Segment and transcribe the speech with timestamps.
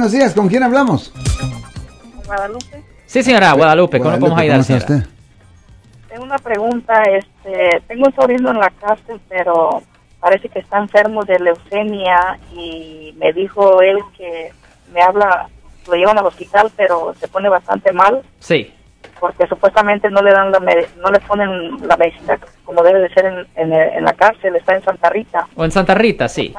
[0.00, 1.12] Buenos días, ¿con quién hablamos?
[2.24, 2.82] Guadalupe.
[3.04, 4.64] Sí, señora Guadalupe, ¿cómo podemos ayudar.
[6.08, 7.02] Tengo una pregunta.
[7.02, 9.82] Este, tengo un sobrino en la cárcel, pero
[10.18, 14.54] parece que está enfermo de leucemia y me dijo él que
[14.90, 15.50] me habla,
[15.86, 18.72] lo llevan al hospital, pero se pone bastante mal Sí.
[19.20, 23.26] porque supuestamente no le dan la no le ponen la medicina como debe de ser
[23.26, 24.56] en, en, en la cárcel.
[24.56, 25.46] Está en Santa Rita.
[25.54, 26.54] O en Santa Rita, sí.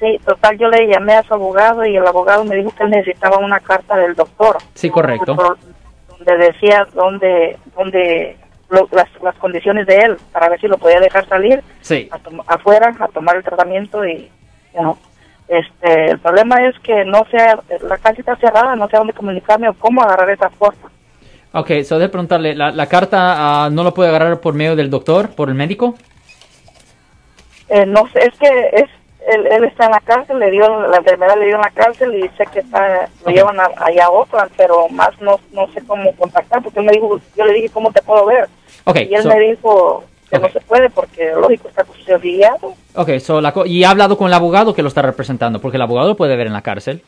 [0.00, 2.90] Sí, total, yo le llamé a su abogado y el abogado me dijo que él
[2.90, 4.56] necesitaba una carta del doctor.
[4.74, 5.34] Sí, correcto.
[5.34, 8.36] Donde decía dónde, dónde
[8.70, 12.08] lo- las, las condiciones de él, para ver si lo podía dejar salir Sí.
[12.12, 14.30] a afuera a tomar el tratamiento y,
[14.74, 14.96] you know,
[15.48, 19.68] este, el problema es que no sea, la calle está cerrada, no sé dónde comunicarme
[19.68, 20.90] o cómo agarrar esa forma.
[21.52, 24.90] Ok, so de preguntarle, ¿la, la carta ah, no lo puede agarrar por medio del
[24.90, 25.94] doctor, por el médico?
[27.68, 28.90] Eh, no sé, es que es
[29.32, 32.14] él, él está en la cárcel, le dio la enfermedad le dio en la cárcel
[32.14, 35.82] y sé que está, lo llevan a- allá a Oakland, pero más no, no sé
[35.86, 38.48] cómo contactar porque él me dijo, yo le dije cómo te puedo ver
[38.84, 42.74] Ok, y él so- me dijo que no se puede porque lógico está custodiado.
[42.94, 45.76] ok, so la co- y ha hablado con el abogado que lo está representando, porque
[45.76, 47.02] el abogado lo puede ver en la cárcel.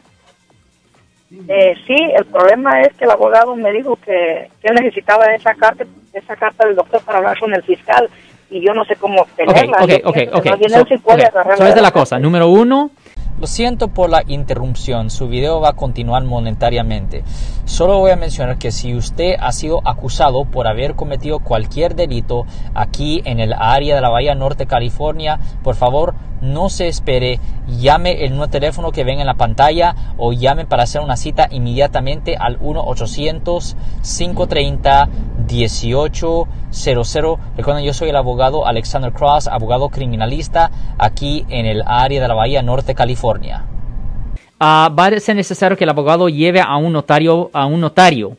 [1.49, 5.55] Eh, sí, el problema es que el abogado me dijo que, que él necesitaba esa
[5.55, 8.11] carta, esa carta del doctor para hablar con el fiscal
[8.51, 9.79] y yo no sé cómo Ok, obtenerla.
[9.81, 10.47] ok, ok, ok.
[10.69, 10.85] So,
[11.57, 12.19] so es de la cosa.
[12.19, 12.91] Número uno,
[13.41, 17.25] Lo siento por la interrupción, su video va a continuar momentáneamente.
[17.65, 22.45] Solo voy a mencionar que si usted ha sido acusado por haber cometido cualquier delito
[22.75, 28.25] aquí en el área de la Bahía Norte, California, por favor no se espere, llame
[28.25, 32.37] el nuevo teléfono que ven en la pantalla o llame para hacer una cita inmediatamente
[32.37, 32.59] al
[35.47, 37.39] 1-800-530-1800.
[37.57, 42.35] Recuerden, yo soy el abogado Alexander Cross, abogado criminalista aquí en el área de la
[42.35, 43.65] Bahía Norte, California.
[44.59, 48.37] ah, va a ser necesario que el abogado lleve a un notario, a un notario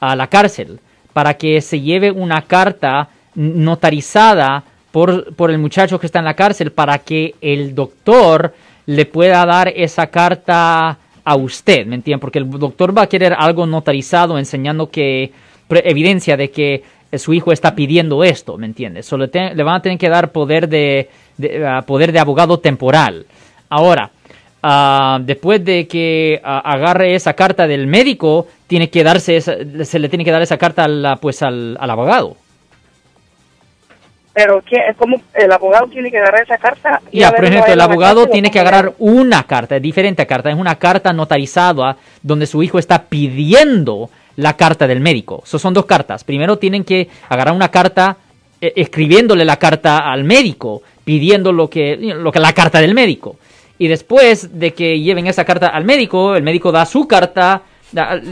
[0.00, 0.80] a la cárcel
[1.12, 6.34] para que se lleve una carta notarizada por, por el muchacho que está en la
[6.34, 8.54] cárcel para que el doctor
[8.86, 12.20] le pueda dar esa carta a usted, ¿me entiende?
[12.20, 15.32] Porque el doctor va a querer algo notarizado enseñando que
[15.84, 19.06] evidencia de que eh, su hijo está pidiendo esto, ¿me entiendes?
[19.06, 23.26] Solo te- le van a tener que dar poder de, de, poder de abogado temporal.
[23.68, 24.10] Ahora,
[24.62, 29.98] ah, después de que ah, agarre esa carta del médico, tiene que darse esa- se
[29.98, 32.36] le tiene que dar esa carta al, pues al, al abogado.
[34.34, 37.02] Pero ¿qué, ¿cómo el abogado tiene que agarrar esa carta?
[37.10, 40.76] y Ya, por ejemplo, el abogado tiene que agarrar una carta, diferente carta, es una
[40.76, 45.42] carta notarizada donde su hijo está pidiendo la carta del médico.
[45.44, 46.24] So, son dos cartas.
[46.24, 48.16] Primero tienen que agarrar una carta
[48.60, 53.36] eh, escribiéndole la carta al médico, pidiendo lo que, lo que la carta del médico.
[53.78, 57.62] Y después de que lleven esa carta al médico, el médico da su carta,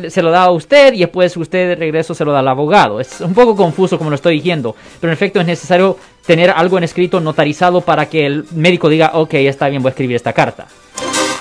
[0.09, 3.01] se lo da a usted y después usted de regreso se lo da al abogado.
[3.01, 6.79] Es un poco confuso como lo estoy diciendo, pero en efecto es necesario tener algo
[6.79, 10.33] en escrito notarizado para que el médico diga, ok, está bien, voy a escribir esta
[10.33, 10.67] carta.